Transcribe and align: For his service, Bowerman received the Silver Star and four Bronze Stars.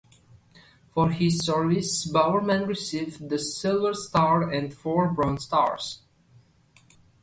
For 0.89 1.11
his 1.11 1.45
service, 1.45 2.05
Bowerman 2.11 2.65
received 2.65 3.29
the 3.29 3.37
Silver 3.37 3.93
Star 3.93 4.49
and 4.49 4.73
four 4.73 5.11
Bronze 5.11 5.43
Stars. 5.43 6.01